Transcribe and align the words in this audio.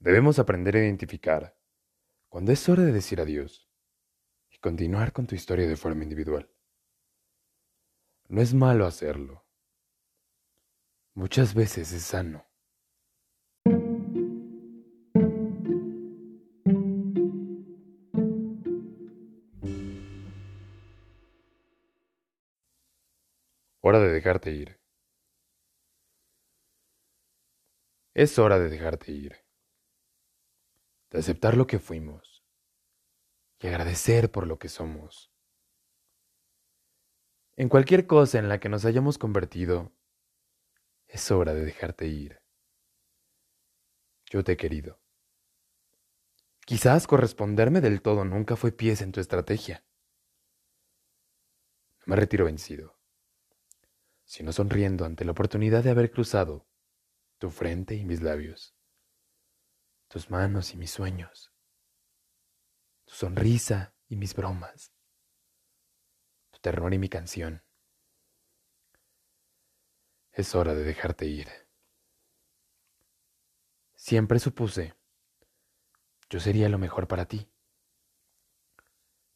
Debemos 0.00 0.38
aprender 0.38 0.76
a 0.76 0.78
identificar 0.78 1.58
cuando 2.28 2.52
es 2.52 2.68
hora 2.68 2.84
de 2.84 2.92
decir 2.92 3.20
adiós 3.20 3.68
y 4.48 4.58
continuar 4.58 5.12
con 5.12 5.26
tu 5.26 5.34
historia 5.34 5.66
de 5.66 5.76
forma 5.76 6.04
individual. 6.04 6.48
No 8.28 8.40
es 8.40 8.54
malo 8.54 8.86
hacerlo. 8.86 9.44
Muchas 11.14 11.52
veces 11.52 11.90
es 11.92 12.04
sano. 12.04 12.46
Hora 23.80 23.98
de 23.98 24.12
dejarte 24.12 24.52
ir. 24.52 24.80
Es 28.14 28.38
hora 28.38 28.60
de 28.60 28.68
dejarte 28.68 29.10
ir. 29.10 29.47
De 31.10 31.18
aceptar 31.18 31.56
lo 31.56 31.66
que 31.66 31.78
fuimos 31.78 32.44
y 33.60 33.66
agradecer 33.66 34.30
por 34.30 34.46
lo 34.46 34.58
que 34.58 34.68
somos. 34.68 35.32
En 37.56 37.68
cualquier 37.68 38.06
cosa 38.06 38.38
en 38.38 38.48
la 38.48 38.60
que 38.60 38.68
nos 38.68 38.84
hayamos 38.84 39.18
convertido, 39.18 39.92
es 41.06 41.30
hora 41.30 41.54
de 41.54 41.64
dejarte 41.64 42.06
ir. 42.06 42.40
Yo 44.26 44.44
te 44.44 44.52
he 44.52 44.56
querido. 44.56 45.00
Quizás 46.66 47.06
corresponderme 47.06 47.80
del 47.80 48.02
todo 48.02 48.24
nunca 48.24 48.54
fue 48.54 48.72
pies 48.72 49.00
en 49.00 49.10
tu 49.10 49.20
estrategia. 49.20 49.84
No 52.00 52.10
me 52.10 52.16
retiro 52.16 52.44
vencido 52.44 52.98
sino 54.28 54.52
sonriendo 54.52 55.06
ante 55.06 55.24
la 55.24 55.32
oportunidad 55.32 55.82
de 55.82 55.90
haber 55.90 56.10
cruzado 56.10 56.66
tu 57.38 57.48
frente 57.50 57.94
y 57.94 58.04
mis 58.04 58.20
labios, 58.20 58.76
tus 60.08 60.30
manos 60.30 60.74
y 60.74 60.76
mis 60.76 60.90
sueños, 60.90 61.52
tu 63.04 63.14
sonrisa 63.14 63.94
y 64.08 64.16
mis 64.16 64.34
bromas, 64.34 64.92
tu 66.50 66.58
ternura 66.58 66.94
y 66.94 66.98
mi 66.98 67.08
canción. 67.08 67.62
Es 70.32 70.54
hora 70.54 70.74
de 70.74 70.84
dejarte 70.84 71.26
ir. 71.26 71.48
Siempre 73.94 74.38
supuse 74.38 74.94
yo 76.30 76.40
sería 76.40 76.68
lo 76.68 76.78
mejor 76.78 77.08
para 77.08 77.26
ti. 77.26 77.50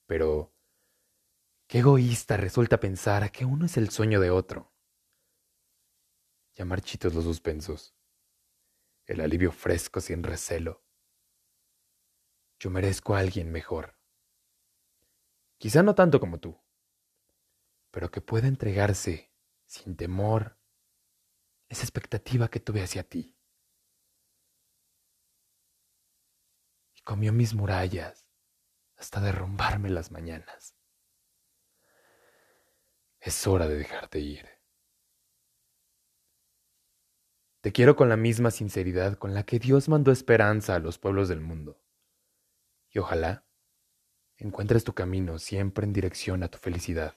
Pero, 0.06 0.52
qué 1.66 1.78
egoísta 1.78 2.36
resulta 2.36 2.78
pensar 2.78 3.32
que 3.32 3.46
uno 3.46 3.64
es 3.64 3.78
el 3.78 3.88
sueño 3.88 4.20
de 4.20 4.30
otro 4.30 4.72
ya 6.54 6.64
marchitos 6.64 7.14
los 7.14 7.24
suspensos, 7.24 7.94
el 9.06 9.20
alivio 9.20 9.52
fresco 9.52 10.00
sin 10.00 10.22
recelo. 10.22 10.84
Yo 12.58 12.70
merezco 12.70 13.14
a 13.14 13.18
alguien 13.18 13.50
mejor. 13.50 13.98
Quizá 15.58 15.82
no 15.82 15.94
tanto 15.94 16.20
como 16.20 16.38
tú, 16.38 16.60
pero 17.90 18.10
que 18.10 18.20
pueda 18.20 18.48
entregarse 18.48 19.32
sin 19.66 19.96
temor 19.96 20.58
esa 21.68 21.82
expectativa 21.82 22.48
que 22.48 22.60
tuve 22.60 22.82
hacia 22.82 23.02
ti. 23.02 23.36
Y 26.94 27.02
comió 27.02 27.32
mis 27.32 27.54
murallas 27.54 28.26
hasta 28.96 29.20
derrumbarme 29.20 29.90
las 29.90 30.10
mañanas. 30.10 30.76
Es 33.18 33.46
hora 33.46 33.66
de 33.66 33.76
dejarte 33.76 34.18
ir. 34.18 34.48
Te 37.62 37.70
quiero 37.70 37.94
con 37.94 38.08
la 38.08 38.16
misma 38.16 38.50
sinceridad 38.50 39.16
con 39.16 39.34
la 39.34 39.44
que 39.44 39.60
Dios 39.60 39.88
mandó 39.88 40.10
esperanza 40.10 40.74
a 40.74 40.80
los 40.80 40.98
pueblos 40.98 41.28
del 41.28 41.40
mundo. 41.40 41.80
Y 42.90 42.98
ojalá 42.98 43.46
encuentres 44.36 44.82
tu 44.82 44.94
camino 44.94 45.38
siempre 45.38 45.86
en 45.86 45.92
dirección 45.92 46.42
a 46.42 46.48
tu 46.48 46.58
felicidad. 46.58 47.16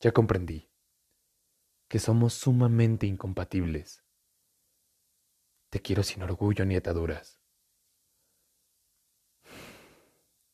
Ya 0.00 0.10
comprendí 0.10 0.68
que 1.86 2.00
somos 2.00 2.34
sumamente 2.34 3.06
incompatibles. 3.06 4.04
Te 5.70 5.80
quiero 5.80 6.02
sin 6.02 6.24
orgullo 6.24 6.64
ni 6.64 6.74
ataduras, 6.74 7.40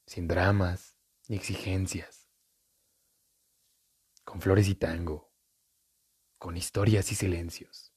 sin 0.05 0.29
dramas 0.29 0.99
ni 1.27 1.37
exigencias, 1.37 2.29
con 4.25 4.43
flores 4.43 4.69
y 4.69 4.75
tango 4.75 5.32
con 6.43 6.57
historias 6.57 7.13
y 7.13 7.15
silencios. 7.15 7.95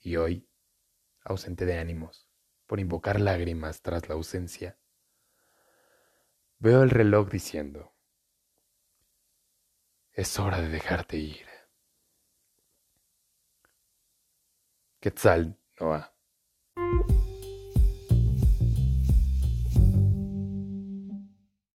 Y 0.00 0.16
hoy, 0.16 0.50
ausente 1.22 1.66
de 1.66 1.78
ánimos, 1.78 2.28
por 2.66 2.80
invocar 2.80 3.20
lágrimas 3.20 3.80
tras 3.80 4.08
la 4.08 4.16
ausencia, 4.16 4.76
veo 6.58 6.82
el 6.82 6.90
reloj 6.90 7.30
diciendo, 7.30 7.94
es 10.14 10.36
hora 10.40 10.60
de 10.60 10.68
dejarte 10.68 11.16
ir. 11.16 11.46
Quetzal 14.98 15.56
Noah. 15.78 16.13